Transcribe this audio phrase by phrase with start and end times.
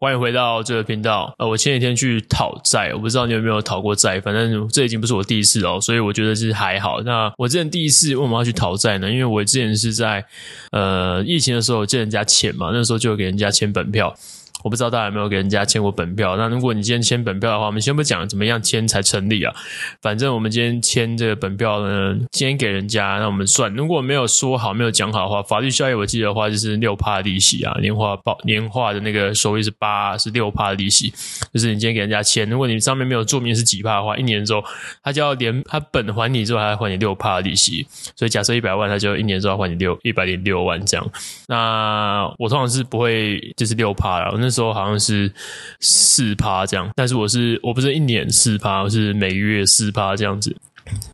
[0.00, 1.34] 欢迎回到这个频道。
[1.38, 7.00] 呃，我前几天去讨债，我不知道你有没有讨过债，反正这已经不是我第一次哦，所以我觉得是还好。
[7.02, 9.10] 那我之前第一次为什么要去讨债呢？
[9.10, 10.24] 因为我之前是在
[10.70, 14.16] 呃疫情的时候借人家钱嘛，那时候就给人家签本票。
[14.62, 16.36] 我不知道大家有没有给人家签过本票？
[16.36, 19.54] 那如果你今天签本票的话，我们先不讲怎么样签才成立啊。
[20.02, 23.72] 反正我们今天签这个本票呢，今天给人家，那我们算。
[23.74, 31.12] 如果没有说好、没有讲好的话，法律效益我记得的话就是六趴利息啊，年化报年化的那个收益是八是六趴利息，
[31.52, 34.64] 就是你今天给人家签，如果你上面没有注明是几趴的话，一年之后
[35.02, 37.86] 他就要连他本还你之后还要还你六趴利息。
[38.16, 41.10] 所以假设一百万，他就一年之后还你六一百零六万这样。
[41.46, 44.36] 那我通常是不会就是六趴了。
[44.38, 45.30] 那那时候好像是
[45.78, 50.56] 四趴这样，但是我是我不是一年四趴，我是每月四趴这样子。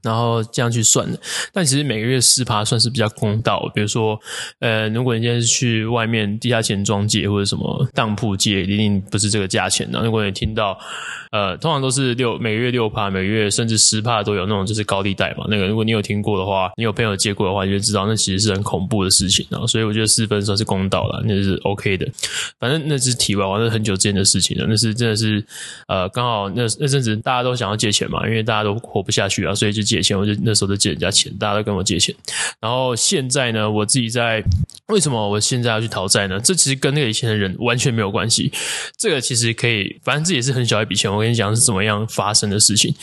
[0.03, 1.19] 然后这样去算的，
[1.53, 3.71] 但其实每个月四趴算是比较公道。
[3.75, 4.19] 比如说，
[4.61, 10.03] 呃，如果你今天是去外面地下钱庄借或者什么当铺借，一定不是这个价钱的。
[10.03, 10.79] 如果你听到，
[11.31, 15.47] 呃，通常都是六每个月六趴，每个月甚至十趴都有那种，就是高利贷嘛。
[15.49, 19.67] 那个如果你有听过的话，你有朋友借过的话，你就知道那其实是很恐怖的事情啊。
[19.67, 22.07] 所以我觉得四分算是公道了，那是 OK 的。
[22.61, 24.67] 反正那是题外话，那是很久之前的事情了。
[24.69, 25.45] 那是真的是，
[25.89, 29.55] 呃，刚好那那阵子大家都想要借钱嘛，因为大家都活不下去啊。
[29.55, 32.15] 所以所以就借钱，我就那时候就借人家钱，大家都跟我借钱。
[32.61, 34.45] 然后现在呢，我自己在
[34.89, 36.39] 为什么我现在要去讨债呢？
[36.39, 38.53] 这其实跟那个以前的人完全没有关系。
[38.99, 41.11] 这个其实可以，反正这也是很小一笔钱。
[41.11, 42.95] 我跟你讲是怎么样发生的事情，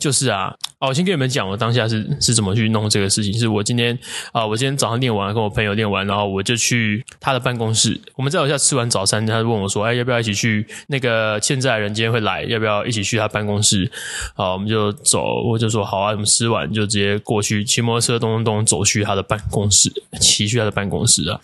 [0.00, 0.52] 就是啊。
[0.80, 3.38] 哦，我先跟你们讲，我当下是是怎么去弄这个事情。
[3.38, 3.96] 是我今天
[4.32, 8.00] 啊，我今天早上练完，跟我朋友练完，然后我就去他的办公室。
[8.16, 13.90] 我们在楼下吃完早餐，他就问我说：“哎，要不要一起去那个欠债人今天会来，要不要一起去他办公室？”
[14.34, 15.42] 好，我们就走。
[15.42, 21.40] 我就说：“好啊。”我们吃完就直接过去，骑摩托车咚咚咚走去他的办公室，骑去他的办公室啊。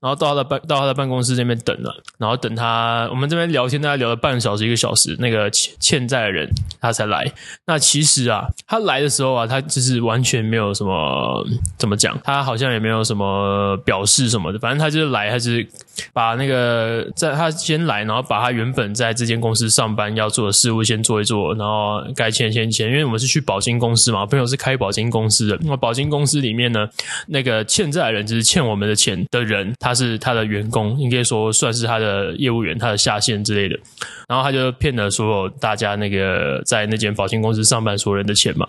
[0.00, 6.48] 然后到他的办到他的办公室那边等了，然后等他，我们这边聊天，大概聊了半个小时一个小时，那个欠债的人
[6.80, 7.30] 他才来。
[7.66, 8.46] 那其实啊。
[8.66, 11.46] 他来的时候啊，他就是完全没有什么
[11.78, 15.66] 怎么讲，他好像也没有什么表示什么的，反正他就是来，他就是
[16.12, 26.86] 把那个在他先来，然后把他原本在这间公司上班要做的事务先做一做，然后该签先签，因为我们是去保金公公司嘛，朋友是开保金公司的，那么保金公司里面呢，
[27.26, 33.80] 那个欠债人就是欠我们的钱的人，他是他的员工，应该说算是他的业务员，他的下线之类的，
[34.28, 38.54] 然后他就骗了所有大家那个在那间保金公司上班所有人的钱。
[38.58, 38.66] 嘛，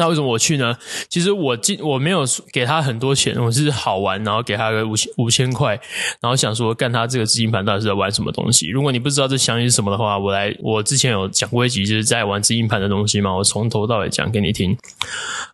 [0.00, 0.74] 那为什么我去呢？
[1.10, 5.78] 其实我进我没有给他很多钱，我是好玩，然后给他个五千五千块，
[6.22, 8.68] 然后想说干他这个资金盘到底是在玩什么东西？
[8.68, 14.74] 如果你不知道这详细是什么的话，我来，我之前有讲过一集，就是在玩资金盘的东西嘛，我从头到尾讲给你听。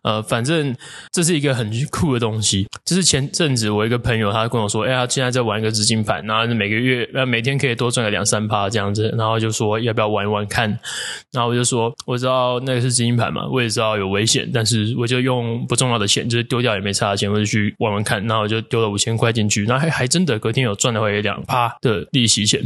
[0.03, 0.73] 呃，反正
[1.11, 2.65] 这是一个很酷的东西。
[2.85, 10.69] 就是前阵子我一个朋友他跟我说，哎，他现在在玩一个资金盘，然后每个月呃每天可以多赚个两三趴这样子，然后就说要不要玩一玩看？
[11.33, 18.25] 然后我就说我知道那个是资金盘嘛，我也知道有危险，但是我就用不重要的钱，就是丢掉也没差的钱，我就去玩玩看。
[18.27, 22.61] 然后我就丢了五千块进去，然后还还真的隔天有赚了回两趴的利息钱。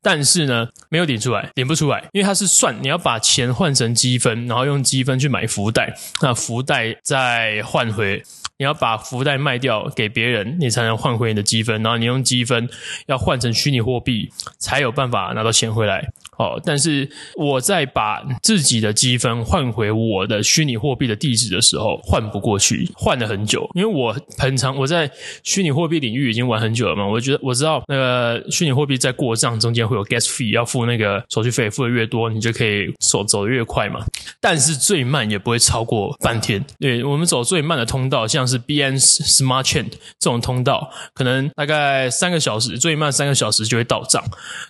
[0.00, 8.22] 但是呢，没有领出来，领不出来，因为它是算你要把钱换成积分，然后用积分去买福袋，那福袋再换回。
[8.58, 12.66] 你要把福袋卖掉给别人，你才能换回你的积分，然后你用积分
[13.04, 16.10] 要换成虚拟货币，才有办法拿到钱回来。
[16.38, 23.68] 哦，但是我在把自己的积分换回我的虚拟货币的地址的时候，换不过去，换了很久。
[23.74, 25.10] 因为我很长我在
[25.44, 34.00] 虚拟货币领域已经玩很久了嘛，我觉得我知道那个虚拟货币在过账中间会有 gas fee，要付那个手续费，付的越多，你就可以走走得越快嘛。
[34.40, 36.64] 但是最慢也不会超过半天。
[36.78, 38.46] 对，我们走最慢的通道，像。
[38.46, 39.86] 是 BNC Smart Chain
[40.20, 44.22] 这种通道，可能大概三个小时，最慢三个小时就会到账。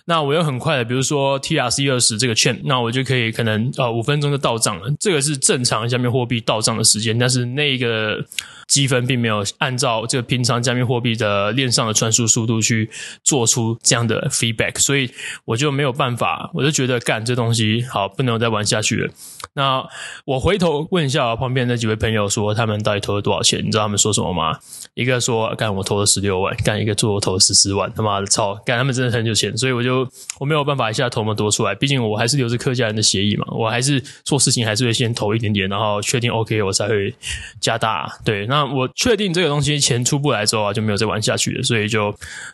[0.05, 4.89] 那我又很快的，比如说 T 亚 C 二十这个券那我就可以可能呃五分钟就到账了。
[4.99, 8.25] 这个是正常下面货币到账的时间，但是那个。
[8.67, 12.89] 积分并没有按照这个平常加密货币的链上的传输速度去
[13.23, 15.09] 做出这样的 feedback，所以
[15.45, 19.13] 我就没有办法，我就觉得干这东西好，不能再玩下去了。
[19.53, 19.83] 那
[20.25, 23.65] 我回头问一下旁边那几位朋友，说他们到底投了多少钱？
[23.65, 24.59] 你知道他们说什么吗？
[24.95, 28.53] 一个说干我投了十六万，干一个做我投了十四万，他妈的操！
[28.65, 30.07] 干他们真的很有钱，所以我就
[30.39, 37.15] 我没有办法一下投那么多出来，毕竟我还是留着客家人的协议嘛，我还是做事情还是会先投一点点，然后确定 OK 我才会
[37.61, 38.11] 加大。
[38.25, 38.56] 对，那。
[38.57, 42.07] 那我确定这个东西钱出不来之后啊，就没有再玩下去了，所以就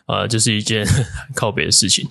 [0.06, 1.02] 呃，这、就是一件很
[1.34, 2.06] 靠别的事情。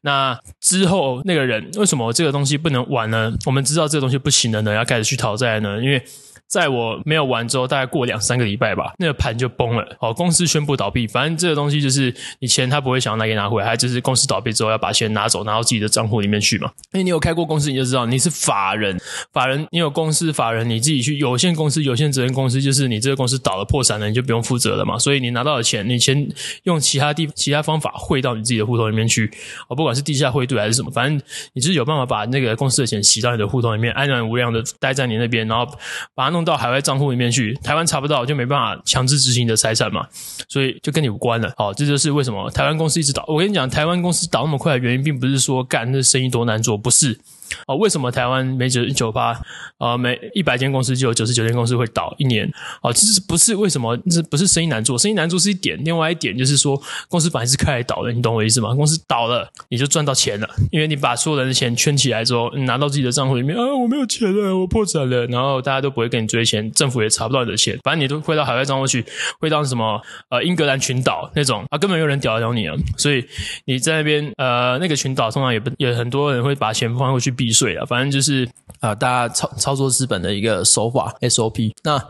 [0.00, 3.32] 那之后那个人为什么这个东西不能玩呢？
[3.46, 5.80] 我们知道这个东西不行了呢，要开始去讨债呢？
[5.80, 6.02] 因为
[6.48, 9.86] 在我没有完之后，大概过两三个礼拜吧，那个盘就崩了。
[10.00, 11.06] 好，公司宣布倒闭。
[11.06, 16.72] 反正这个东西就是你钱他不会想要拿给拿回来，他就是公司倒闭之后要把钱拿走，拿到自己的账户里面去嘛。
[16.92, 18.98] 因 为你有开过公司，你就知道你是法人，
[19.32, 24.98] 法人你有公司法人，你自己去有限公司、有限责任公司，就是你这个公司倒了破产了，你就不用负责了嘛。
[24.98, 26.26] 所以你拿到的钱，你钱
[26.62, 29.30] 用其他地其他方法汇到你自己的户头里面去，
[29.68, 31.20] 哦，不管是地下汇兑还是什么，反正
[31.52, 35.66] 你就是有办法把那个公司的钱洗到你的户头里面，安然无恙的待在你那边，然后
[36.14, 37.54] 把它弄到海外账户里面去。
[37.62, 40.06] 台湾查不到，就没办法强制执行你的财产嘛，
[40.48, 41.52] 所以就跟你无关了。
[41.56, 43.24] 好，这就是为什么台湾公司一直倒。
[43.28, 47.18] 我跟你讲，台湾公司倒那么快的原因，并不是说干那生意多难做，不是。
[47.66, 49.40] 哦，为什么台湾每九九八
[49.78, 52.50] 啊，每一百间公司就有九十九间公司会倒一年？
[52.82, 58.74] 哦，其实不是为什么，这不是生意难做，生意难做是一点，另外一点就是说，公司本来是开来倒的，你懂我意思吗？
[58.74, 69.04] 公司倒了，你就赚到钱了，因为你把所有人的钱圈起来之后，你拿到自己的账户里面啊，我没有钱了，我破产了，然后大家都不会跟你追钱，政府也查不到你的钱，反正你都汇到海外账户去，
[69.40, 70.00] 汇到什么
[70.30, 73.24] 呃英格兰群岛那种啊，根本没有人屌得了你啊，所以
[73.64, 78.46] 你在那边呃那个群岛通常也不也很多人会把钱放过去避税啊，反正就是
[78.80, 81.72] 啊、大家操操作资本的一个手法 SOP。
[81.84, 82.00] 那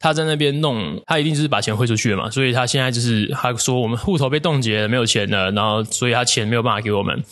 [0.00, 7.22] 他在那边弄，他一定就是把钱汇出去了嘛，所以他现在就是他说我们户头被冻结了，没有钱了，然后所以他钱没有办法给我们。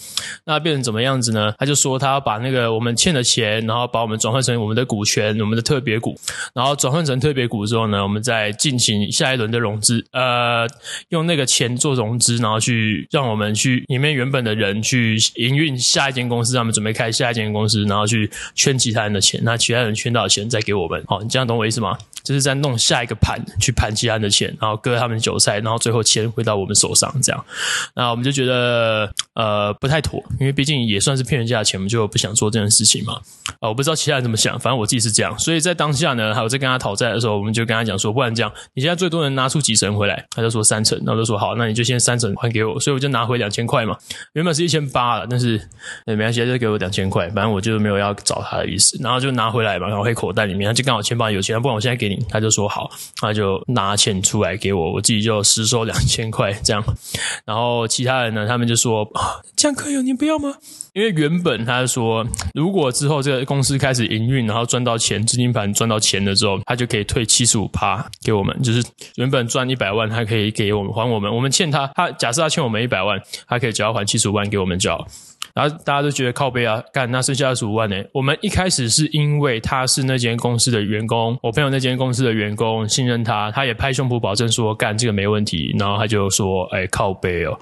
[0.44, 1.54] 那变成怎么样子呢？
[1.58, 6.18] 他就说他要把那个我们欠的钱，然后把我们转换成我们的股权，我们的特别股，
[6.54, 10.66] 然后转换成特别股之后呢，我们再进行下一轮的融资，呃，
[11.08, 17.76] 用那个钱做融资，然后去让我们去里面原本的人去营运下一间公司，他们准备开下一间公司。
[17.86, 21.96] 然后去圈其他人的钱，那其他人圈到的钱再给我们，好，你这样懂我意思吗？
[22.24, 27.44] 就是在弄下一个盘，去盘其他人的钱，然后割他们韭菜，然后最后钱回到我们手上，这样，
[27.94, 33.20] 那我们就觉得呃不太妥，因为毕竟也算是骗人家的钱，我们就不想做这件事情嘛。
[33.60, 35.38] 啊，我不知道其他人怎么想，反正我自己是这样。
[35.38, 40.26] 所以在当下呢，还有在跟他讨债的时候，我们就跟他讲说，不然这样，你现在最多能拿出几成回来？
[40.30, 43.96] 他就说三成，然后就说好，那你就先三成还给我，所以我就拿回两千块嘛，
[44.32, 45.60] 原本是一千八了，但是
[46.06, 52.16] 没关系，就给我两千块，反正我就没有要找他的意思，然后就拿回来嘛，然后黑口袋里面，他就刚好钱包有钱，不然我现在给你。
[52.28, 52.90] 他就说好，
[53.20, 56.82] 他就拿钱出来给我，我自己就实收两千块这样。
[57.44, 60.54] 然后其他人呢，他们就说啊，这样可以，你不要吗？
[60.94, 68.82] 因为原本他说，如果之后这个公司开始营运，然后赚到钱，资金盘赚到钱了之后，他就可以退七十五趴给我们，就是
[69.16, 75.06] 原本赚一百万，他可以给我们还我们，我们欠他，他假设他欠我们一百万，他可以只要还七十五万给我们就好。
[75.56, 77.96] 然后大家都觉得靠背啊，干，那剩下二十五万呢？
[78.12, 85.74] 我们一开始是因为他是那间公司的员工，我朋友那间公司的员工信任他，他也拍胸脯保证说干这个没问题。
[85.78, 87.58] 然后他就说：“哎，靠背哦，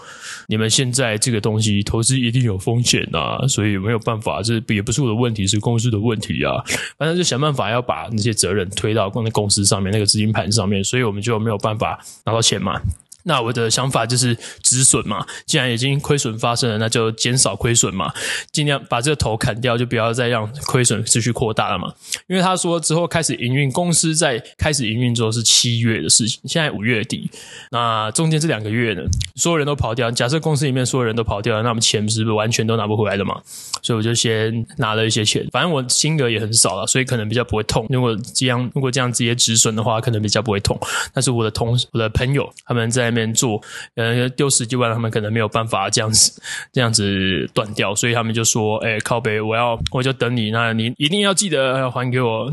[0.48, 6.60] 你们现在这个东西投资一定有风险呐，所以没有办法，这也不是我的问题，是公司的问题啊。
[6.98, 12.80] 反正就想办法要把那些责任推到那公司上面，那个资金盘上面，所以我们就没有办法拿到钱嘛。”
[13.24, 18.12] 那我的想法就是止损嘛，既然已经亏损发生了，那就减少亏损嘛，
[18.52, 21.92] 尽量把这个头砍掉，就不要再让亏损持续扩大了嘛。
[22.26, 27.30] 因为他说之后开始营运，公司在开始营运之后是七月的事情，现在五月底，
[27.70, 29.02] 那中间这两个月呢，
[29.36, 30.10] 所有人都跑掉。
[30.10, 33.40] 假设公司里面所有人都跑掉了，那么钱是不是完全都拿不回来的嘛？
[33.82, 37.86] 所以我就先拿了一些钱，反正我金额也很少了，所以可能比较不会痛。
[37.88, 40.78] 如果这样，如果这样直接止损的话，可能比较不会痛。
[41.14, 43.13] 但是我的同我的朋友他们在。
[43.14, 43.62] 面做，
[43.94, 52.52] 呃，丢十几万，他们可能没有办法这样子， 这样子断掉，所以他们就说：“哎、靠北，我要，我就等你，那你一定要记得还给我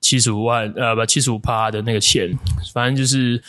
[0.00, 2.32] 七十五万，呃，不，七十五趴的那个钱。
[2.72, 3.42] 反正就是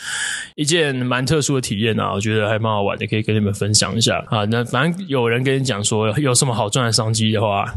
[0.56, 4.44] 一件蛮特殊的体验啊，我觉得还蛮好玩的，可以跟你们分享一下啊。
[4.46, 7.72] 那反正有人跟你讲说有什么好赚的商机的话。”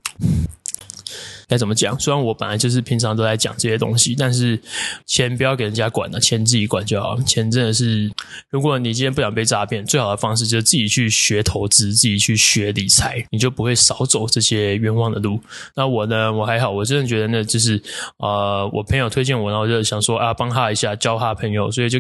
[1.51, 1.99] 该怎么讲？
[1.99, 4.57] 虽然我本来就是平常都在讲这些东西，但是
[5.05, 7.19] 钱不要给人家管了，钱自己管就好。
[7.23, 8.09] 钱真的是，
[8.49, 15.41] 如果你今天不想被诈骗，最好的方式就是自己去学投资，自己去学理财，你就不会少走这些冤枉的路。
[15.75, 16.31] 那我呢？
[16.31, 17.81] 我还好，我真的觉得那就是
[18.19, 21.99] 呃，我朋友推荐我，然后就想说啊，帮他一下，交他朋友，所以就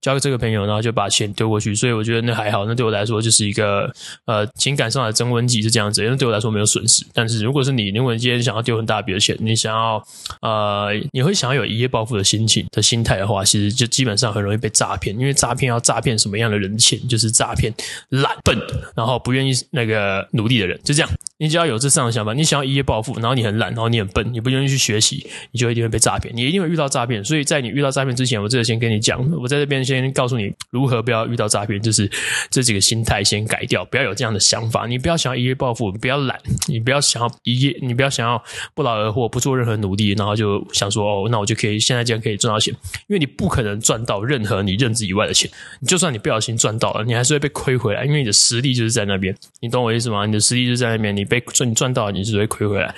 [0.00, 1.72] 交个这个朋友，然后就把钱丢过去。
[1.72, 3.88] 所以我觉得那还好，那对我来说就是一个
[4.24, 7.06] 呃情感上的增温剂是这样子，因为对我来说没有损失。
[7.14, 10.02] 但是如果是你，如果你今天想要丢很大笔的钱，你想要
[10.40, 17.72] 呃，你会想要有一夜暴富的心情的心态的话，其实就基本上很容易被诈骗，因为诈骗要诈骗什么样的人钱，就是诈骗
[18.08, 18.58] 懒笨，
[18.96, 21.10] 然后不愿意那个努力的人，就这样。
[21.40, 27.22] 你只要有这三种想法，你想要一夜暴富，然后你很懒，然后你很笨，你不愿意去学习，你就一定会被诈骗，你一定会遇到诈骗。
[27.22, 32.10] 所以在你遇到诈骗之前，我这个先跟你讲，我在这边先告诉你如何不要遇到诈骗，就是
[32.50, 34.86] 这几个心态先改掉，不要有这样的想法。
[34.86, 38.42] 你不要想要一夜暴富，你不要懒，你不要想要一夜，你不要想要
[38.78, 42.72] 不劳而获，不做任何努力，然后就想说哦，那我就可以现在这样可以赚到钱，
[43.08, 45.50] 因为你不可能赚到任何你认知以外的钱。
[45.80, 49.36] 你就算你不小心赚到了，你还是会被亏回来，因为你的实力就是在那边。
[49.60, 50.26] 你懂我意思吗？
[50.26, 52.94] 你的实力就是在那边，你被赚，你赚到了，你是会亏回来。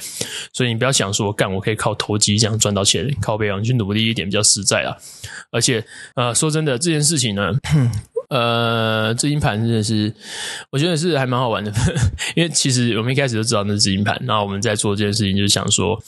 [0.52, 4.94] 所以你不要想说干，我可以靠投机这样赚到钱，靠背啊，你去努力一点比较实在啊。
[5.50, 5.82] 而且，
[6.14, 7.52] 呃，说真的，这件事情呢。
[8.30, 10.12] 呃，资金盘真的是，
[10.70, 11.72] 我觉得是还蛮好玩的，
[12.36, 16.00] 因为其实我们一开始就知道那是资金盘，然后我们在做这件事情，就是想说，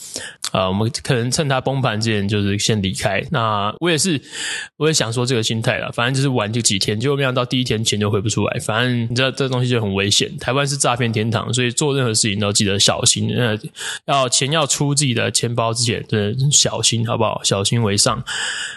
[0.53, 3.21] 呃，我们可能趁它崩盘之前，就是先离开。
[3.33, 4.21] 那我也是，
[4.77, 8.57] 我也想说这个心态啦，反正就是玩就几天，结果没想到第一天钱就回不出来。
[8.61, 13.37] 反正你知道这东西就很危险，台湾是诈骗天堂，所以做任何事情都记得小心。
[13.37, 13.59] 呃，
[14.07, 17.43] 要钱要出自己的钱包之前，真的小心好不好？
[17.43, 18.23] 小心为上。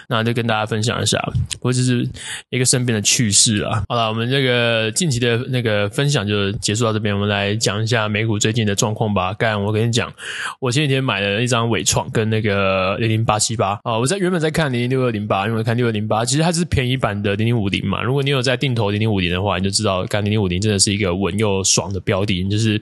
[0.08, 1.16] 那就跟大家分享一下，
[1.52, 2.08] 不过这是
[2.50, 3.35] 一个身边的趣事。
[3.36, 9.34] 是啊，好了，我们这个近期的那个分享就结束到这边，我们来讲一下美股最近的状况吧。
[9.34, 10.10] 干，我跟你讲，
[10.58, 18.02] 我前几天买了一张伟创跟那个零零八七八啊，我在原本在看零零六二零八，因为看六二零八，其实它是便宜版的零零五零嘛。
[18.02, 22.80] 如果你有在定投零零五零的话，你就知道干零零五零真的是一个稳又爽的标的，就是。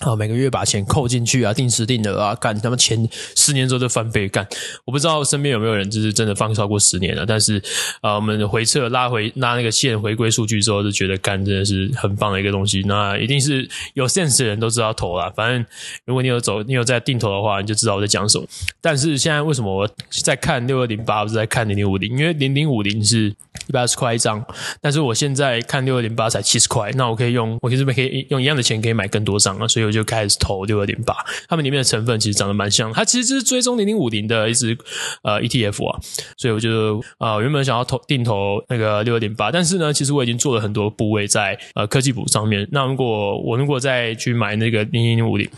[0.00, 4.46] 啊，每个月把钱扣进去啊，定时定额啊，干他妈钱十年之后就翻倍干。
[4.84, 7.60] 我不知道身边有没有人就是真的放超过十年了，但是
[8.00, 12.82] 啊，我们回撤拉回拉那个线回归数据之后，就觉得干真的是很棒的一个东西。
[12.86, 15.32] 那一定是有 sense 的人都知道投啦。
[15.34, 15.66] 反正
[16.04, 18.46] 如果你有走，你有在定投的话，你就知道我在讲什么。
[18.80, 19.90] 但是现在为什么我
[20.22, 22.16] 在看六二零八，不是在看零零五零？
[22.16, 23.34] 因为零零五零是
[23.66, 24.44] 一百二十块一张，
[24.80, 29.88] 但是我现在看六二零八才七十块，那我可以用，我其实可以用一样的钱可以买更多张啊，所以。
[29.88, 31.14] 我就开始投六二零八，
[31.48, 34.76] 他们里面的成分其实长得蛮像，它其实是追踪零零五零的一只
[35.22, 35.98] 呃 ETF 啊，
[36.36, 45.48] 所以我就啊、呃、原本想要投定投那个六二零八，但是呢，其实我已经做了很多部位在呃科技股上面，那如果我如果再去买那个零零五零。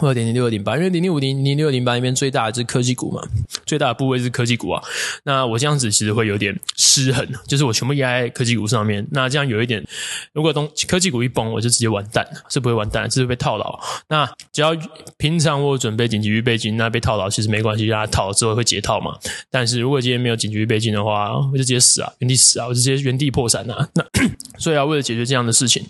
[0.00, 3.22] 或者零零六二零八，因为零零五零零六二零八里面最大的是科技股嘛，
[3.64, 4.82] 最大的部位是科技股啊。
[5.22, 9.06] 那我这样子其实会有点失衡，就是我全部压在科技股上面。
[9.12, 9.84] 那这样有一点，
[10.32, 13.78] 如果东科技股一崩，我就直接完蛋，是不会完蛋，是被套牢。
[14.08, 14.76] 那只要
[15.16, 19.16] 平常我准备紧急预备金，那被套牢其实没关系，让它套了之后会解套嘛。
[19.48, 23.88] 但是如果今天没有紧急预备金的话，我就直接死啊，原地死啊，我就直接原地破产啊。
[23.94, 24.04] 那
[24.58, 25.86] 所以要为了解决这样的事情，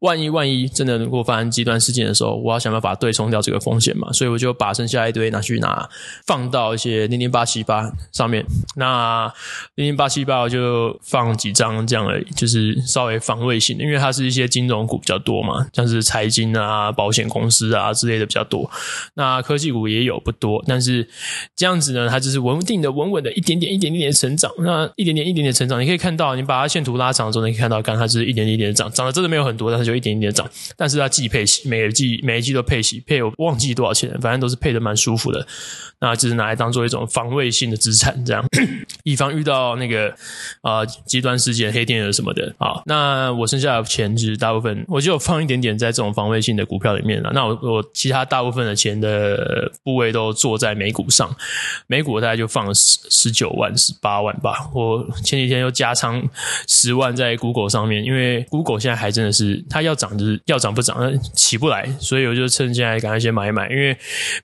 [0.00, 3.37] 万一万一真的如果发生极端事件的时候，我要想办法对冲掉。
[3.40, 5.88] 这个风险嘛，所以我就把剩下一堆拿去拿，
[6.26, 8.44] 放到一些零零八七八上面。
[8.76, 9.32] 那
[9.74, 18.70] 零零八七八我就放几张这样而已，就是稍微防卫性的，因为它是一些金融股比较多嘛，像是财经啊、保险公司啊之类的比较多。
[19.14, 21.08] 那科技股也有不多，但是
[21.56, 24.50] 这样子呢，它就是稳定的、稳稳的，一点点、一点点的成长。
[24.58, 30.48] 那一点点、一点点成长，你可以看到，你把它线图拉长之后，你可以看到，刚它就是一点点、一点点涨，涨的真的没有很多，但是就一点一点涨。
[30.76, 35.46] 但是它季配息，每一季每一季都配息，配忘记多少钱，反正都是配的蛮舒服的，
[36.00, 38.44] 那就是拿来当做一种防卫性的资产，这样
[39.04, 40.12] 以防遇到那个
[40.60, 42.82] 啊极端事件、黑天鹅什么的啊。
[42.84, 47.30] 那我剩下的钱就是大部分，我就放一点点在这种防卫性的股票里面了。
[47.32, 51.34] 那我我其他大部分的钱的部位都做在美股上，
[51.86, 54.68] 美股大概就放了十十九万、十八万吧。
[54.74, 56.22] 我前几天又加仓
[56.66, 62.48] 十万在 Google 上面，因为 Google 现在还真的是它要涨就是要涨不涨，起不来，所以我就。
[62.48, 63.96] 趁现在赶先买一买，因为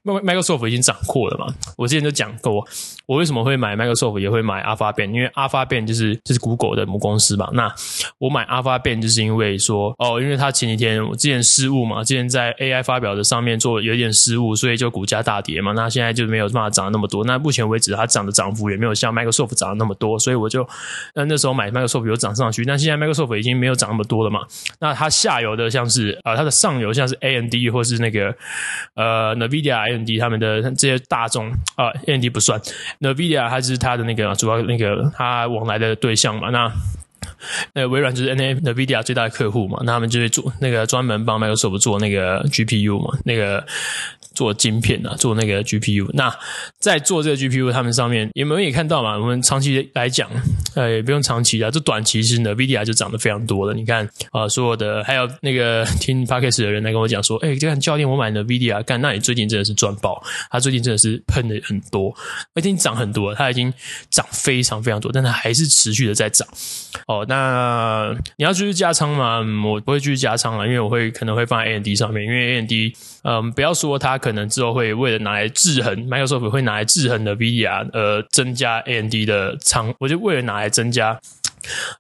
[0.04, 1.54] Microsoft 已经涨过了嘛。
[1.76, 2.66] 我之前就讲过，
[3.07, 7.49] 我为什么会买 Microsoft，也会买 Alphabet，因为 Alphabet 就是就是 Google 的母公司嘛。
[7.53, 7.73] 那
[8.19, 15.73] 我买 Alphabet 就是因为说，哦，因为它前几天我之前失误嘛，之前在 AI 发表的上面做有一点失误，所以就股价大跌嘛。
[15.73, 17.25] 那现在就没有办法涨那么多。
[17.25, 20.67] 那目前为止，它涨的涨幅也没有像 Microsoft 涨那么多，所以我就
[21.15, 24.41] 那那时候买 Microsoft 有涨上去，但现在 Microsoft 已经没有涨那么多了嘛。
[24.81, 28.35] 那它下游的像是啊、它的上游像是 AMD 或是那个
[28.95, 32.61] 呃，NVIDIA、AMD 他们的这些大众啊，AMD 不算
[33.01, 36.51] ，NVIDIA 还是它的那个主要那个它往来的对象嘛。
[36.51, 36.71] 那
[37.73, 43.65] 那微软就是 NVIDIA 最大的客户嘛，那他们就会做那个专门帮 Microsoft 做那个 GPU 嘛，那个。
[44.35, 46.11] 做晶片啊，做那个 GPU。
[46.13, 46.29] 那
[46.81, 49.17] 在做这个 GPU，他们上面有没有也看到嘛？
[49.17, 50.29] 我们长期来讲，
[50.75, 53.73] 呃，也不用长期啊，这短期其实呢，NVIDIA 就涨得非常多了。
[53.73, 60.21] 你看啊、呃，所有的还有那个听 Podcast 的人来跟我讲说，哎，这个教练，我买了 NVIDIA，干，那你最近真的是赚爆，
[60.51, 62.13] 他最近真的是喷的很多，
[62.57, 63.73] 已经涨很多了，他已经
[64.11, 66.49] 涨非常非常多，但他还是持续的在涨。
[67.07, 69.41] 哦，那那你要继续加仓吗？
[69.64, 72.73] 我不会继续加仓了，因为我会可能会放在 AMD 上面，因为 AMD，
[73.25, 81.19] 嗯，不要说它可能之后会为了拿来制衡 Microsoft 会拿来制衡的 V D R，呃增加 AMD 的仓，我就为了拿来增加。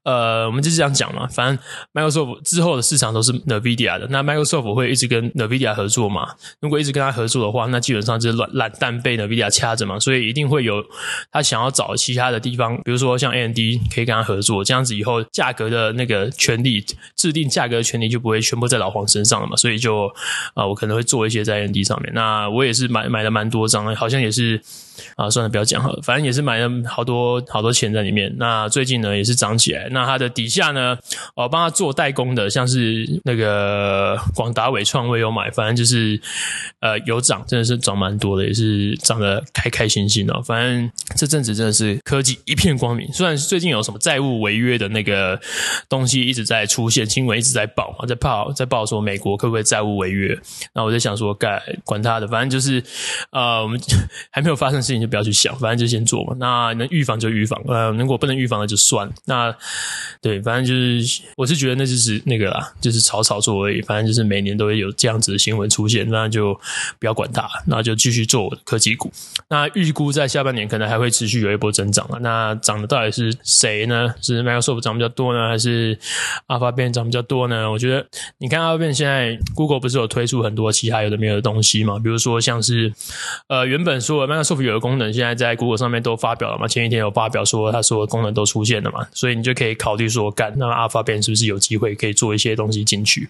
[0.02, 1.58] 呃，我们就是这样讲嘛，反正
[1.92, 6.34] Microsoft 之后的市场都是 NVIDIA 的，那 Microsoft 会一直跟 NVIDIA 合作嘛？
[6.60, 10.84] 如果一直跟他合作的话，那基本上就是懒懒蛋被 NVIDIA 掐着嘛，所以一定会有
[11.32, 13.56] 他想要找其他的地方，比如说像 AMD
[13.94, 16.84] 可以跟他合作，这样子以后价格的那个权利
[17.16, 20.06] 制定价格的权利就不会全部在老黄身上了嘛，所以就
[20.52, 22.12] 啊、呃，我可能会做一些在 AMD 上面。
[22.14, 24.60] 那我也是买买了蛮多张，好像也是
[25.16, 28.34] 啊，算了，不要讲好了，反正也是买了好多好多钱在里面。
[28.36, 29.53] 那最近呢，也是涨。
[29.56, 30.96] 起来，那它的底下呢？
[31.34, 36.20] 哦，帮他做代工的，像是那个广达、伟创，我有买，反正就是
[36.80, 40.40] 呃有涨，真的是涨蛮多的，也是涨得开开心心哦。
[40.42, 43.10] 反正这阵子真的是科技一片光明。
[43.12, 45.40] 虽然最近有什么债务违约的那个
[45.88, 50.38] 东西一直在出现，新闻一直在报嘛，在报在报说美国可不可以债务违约？
[50.72, 52.82] 那我就想说，该管他的，反正就是
[53.30, 53.80] 呃，我们
[54.30, 56.34] 还没有发生事情就不要去想，反正就先做嘛。
[56.38, 59.10] 那能预防就预防，呃，如果不能预防的就算。
[59.24, 59.43] 那
[60.20, 60.72] 对，反正就
[61.04, 63.80] 是，我是觉得那就是那个啦，就是炒炒作而已。
[63.82, 66.58] 反正就是每年都会有这样子的新闻出现，那就
[66.98, 69.12] 不要管它，那就继续做我的科技股。
[69.48, 72.18] 那预估在下半年可能还会持续有一波增长啊。
[72.20, 74.14] 那涨的到底是谁呢？
[74.22, 75.98] 是 Microsoft 涨比较多呢，还是
[76.48, 77.70] Alpha 变涨比较多呢？
[77.70, 78.06] 我觉得
[78.38, 81.98] 你看 Alpha 变现在 Google 不是有推出很多其他有的没有的东西嘛？
[81.98, 82.92] 比如说像是
[83.48, 86.66] 呃原本说 Microsoft 有的功能，现在在 Google 上面都发表了嘛？
[86.66, 89.06] 前几天有发表说它所有的功能都出现了嘛？
[89.12, 93.28] 所以你就可以考虑说，干那 Alphabet 是不是有机会可以做一些东西进去？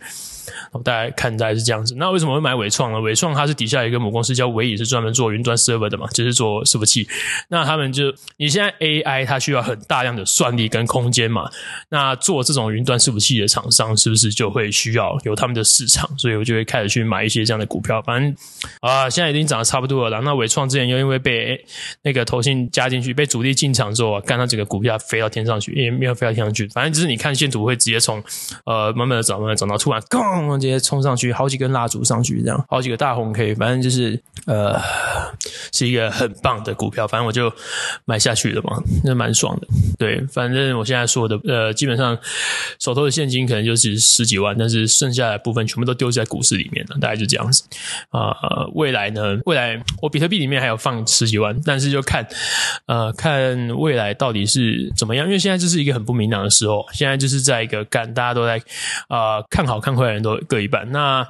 [0.72, 1.94] 我大概看大概是这样子。
[1.96, 3.00] 那为什么会买伟创呢？
[3.00, 7.06] 伟创它是底下一个母公司叫纬颖，是专门做云端 server 的嘛，就是做伺服器。
[7.48, 11.50] 那他们就你现在 AI 它需要很大量的算力跟空间嘛，
[11.88, 16.08] 那做这种云端伺服器的厂商是不是就会需要有他们的市场？
[16.18, 18.00] 所以我就会开始去买一些这样的股票。
[18.02, 18.36] 反正
[18.80, 20.20] 啊，现在已经涨得差不多了。
[20.20, 21.64] 那伟创之前又因为被
[22.02, 26.66] 那个投信加进去，被主力进场之后啊，干它整个股票飞到天上去，也没有飞到天上去。
[26.68, 28.22] 反正就是你看线图会直接从
[28.64, 30.02] 呃慢慢的涨，慢慢涨到突然，
[30.60, 34.80] 直接冲上去，好几根蜡烛上去，这样好几个大红 K，反正就是呃
[35.72, 37.06] 是一个很棒的股票。
[37.06, 37.52] 反正我就
[38.04, 39.66] 买下去了嘛，那蛮爽的。
[39.98, 42.16] 对，反正我现在说的呃，基本上
[42.78, 47.64] 手头的现金可能就是十几万，但是剩下的部分全部都丢在股市里面了，大概就这样子。
[48.10, 48.34] 啊、
[48.74, 49.38] 未来呢？
[49.44, 52.26] 未来我比特币里面还有放十几万，但是就看
[52.86, 58.60] 呃看未来到底是怎么样，因为现在就是一个很不明朗的时候，现在就是在一个干，大家都在
[59.08, 60.90] 啊、看好看坏人都各一半。
[60.90, 61.24] 那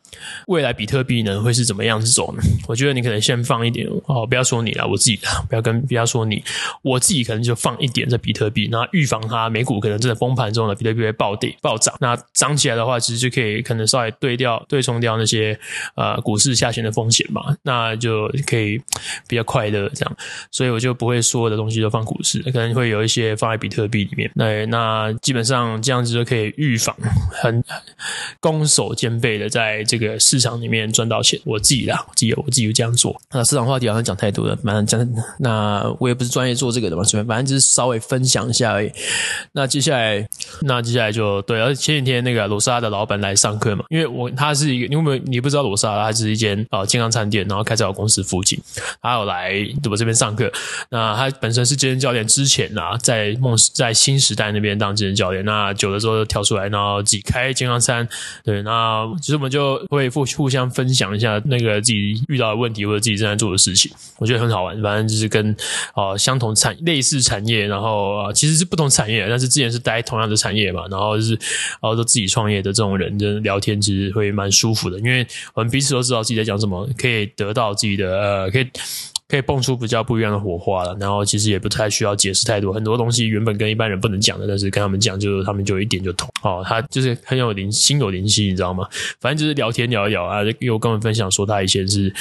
[0.47, 2.43] 未来比特币呢会是怎么样子走呢？
[2.67, 6.43] 我觉得你可能先放一点哦，不要说你了，我自己 不要跟不要说你，
[6.83, 11.95] 我自己可能就放一点在比特币，那预防它美股可能真的崩盘之后呢，比特币会暴跌暴涨。
[12.01, 15.59] 那涨起来的话，其实就可以可能稍微对掉对冲掉那些
[15.97, 18.81] 呃股市下行的风险嘛，那就可以
[19.27, 20.17] 比较快乐这样。
[20.51, 24.31] 所以我就不会所有的东西都放股市，可能会有一些放在比特币里面。
[24.35, 26.95] 那那基本上这样子就可以预防
[27.31, 27.63] 很
[28.41, 31.39] 攻守兼备的在这个市场里面赚到钱。
[31.45, 33.17] 我自己啦，我自己我自己就这样做。
[33.31, 35.05] 那市场话题好像讲太多了，反正讲。
[35.39, 38.91] 那我也不是专业做这个的嘛，所以反正就是稍微分享一下而已。
[39.53, 40.27] 那接下来，
[40.63, 48.59] 那接下来就对，而且前几天那个罗莎的老板来上课嘛，因为我他是一个，因为你不知道罗莎，他是一间呃健康餐店，然后开在我公司附近，
[49.03, 49.53] 他有来
[49.91, 50.51] 我这边上课。
[50.89, 58.09] 那他本身是健身教练，之前啊在梦在新时代那边当健身教练，那久了之后就跳出来，然后自己开健康餐。
[58.43, 64.83] 对，那其实我们就会互互相分享一下那个自己遇到的问题或者自己正在做的事情，我觉得很好玩。
[64.83, 65.55] 反正就是跟
[65.95, 78.67] 啊、相同产类似产业，然后啊、其实是不同产业，但是之前是待同样的产业嘛，然后就是然后都自己创业的这种人，就聊天其实会蛮舒服的，因为我们彼此都知道自己在讲什么，可以得到自己的呃可以。
[79.27, 86.29] 可以蹦出比较不一样的火花了，然后其实也不太需要解释太多，很多东西原本跟一般人不能讲的，但是跟他们讲，就是他们就一点就通。
[86.43, 88.87] 哦，他就是很有灵，心有灵犀，你知道吗？
[89.21, 92.13] 反正就是聊天聊一聊啊，又跟我分享说他以前是，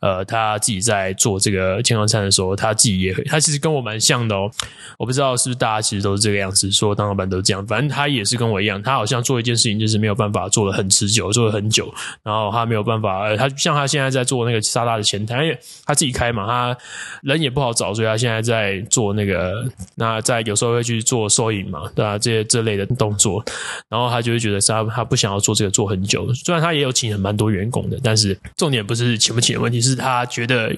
[0.00, 4.50] 呃，他自己在做这个健康餐的时候，他自己也，他其实跟我蛮像的哦。
[4.98, 11.92] 我不知道是不是大家其实都是这个样子，说当老板都这样，反正他也是跟我一样，他好像做一件事情就是没有办法做得很持久，做了很久，
[12.22, 16.59] 然后他没有办法，他像他现在在做那个沙拉的前台，因为他自己开嘛，他。
[16.60, 16.78] 他
[17.22, 22.18] 人也不好找，所以他现在在做那个，那在有时候会去做收银嘛，对吧、啊？
[22.18, 23.44] 这些这类的动作，
[23.88, 30.74] 然后他就会觉得是他他不想要做这个做很久，虽然他也有请很蛮多员工的，但是重点不是请不请的问题，是他觉得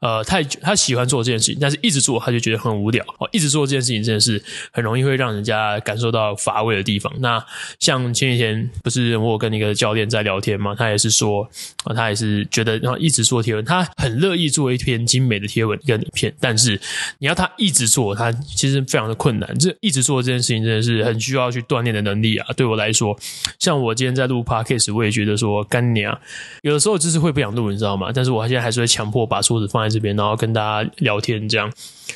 [0.00, 7.12] 呃太他喜欢做这件事情，但是一直做他就觉得很无聊哦，一直做这件事情真的是很容易会让人家感受到乏味的地方。
[7.18, 7.44] 那
[7.78, 11.48] 像前几天不是我跟一个教练在聊天嘛，他也是说
[11.84, 16.80] 啊，他也是觉得然后一直做贴文，他很乐意做一篇精美的贴文跟影片，但是
[17.18, 19.58] 你要他一直做，他其实非常的困难。
[19.58, 22.46] 这一直做这件事情真的是很需要去锻炼的能力啊。
[22.56, 23.18] 对我来说，
[23.58, 26.16] 像我今天在录 Podcast，我也觉得说干娘
[26.62, 28.12] 有的时候就是会不想录，你知道吗？
[28.14, 31.72] 但是我现在还是会强迫把桌子放在这边，然后跟大家聊天这样。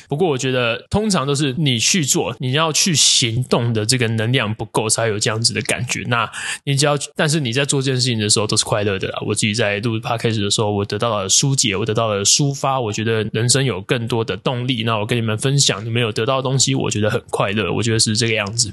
[0.07, 6.03] 不过我觉得通常都是你去做，你要去行动的这个能量不够，才有这样子的感觉。
[6.07, 6.29] 那
[6.65, 9.19] 你只要，但是你在做这件事情的时候都是快乐的啦。
[9.25, 14.83] 我自己在录 Podcast 的时候，我得到了疏解，我得到了抒发，我觉得人生有更多的动力。
[14.83, 17.73] 那我跟你们分享，你们有得到的东西，我觉得很快乐。
[17.73, 18.71] 我觉得是这个样子。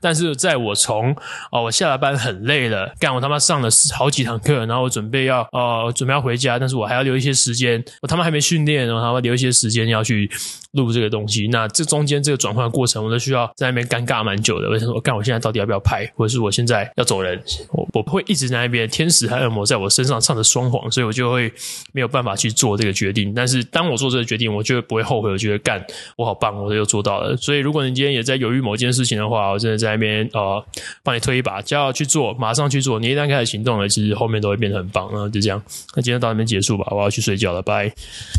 [0.00, 1.16] 但是在我从
[1.50, 10.30] 哦，我下了班很累了，干我他妈上了好几堂课，然后我准备要呃准备要回家，但是我还要留一些时间，我他妈还没训练，然后他妈留一些时间要去。
[10.72, 14.70] 录这个东西，那这中间这个转换过程，我都需要在那边尴尬蛮久的。
[14.70, 17.38] 我想说，干，我现在到底要不要拍，或者是我现在要走人？
[17.72, 21.52] 我我不会一直在那边，天使和恶魔在我身上唱着双簧，所以我就会
[21.92, 23.34] 没有办法去做这个决定。
[23.34, 25.30] 但是是当我做这个决定，我就不会后悔。
[25.30, 25.84] 我觉得干，
[26.16, 27.36] 我好棒，我又做到了。
[27.36, 30.64] 所以如果你今天也在犹豫某件事情的话，我真的在那边呃
[31.02, 32.98] 帮你推一把，就要去做，马上去做。
[32.98, 35.08] 你一旦开始行动了，其实后面都会变得很棒。
[35.12, 35.62] 然后就这样，
[35.94, 37.92] 那今天到这边结束吧，我要去睡觉了，拜。